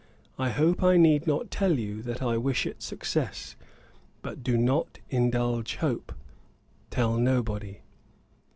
[0.39, 3.55] I hope I need not tell you, that I wish it success.
[4.23, 6.11] But do not indulge hope.
[6.89, 7.83] Tell nobody.'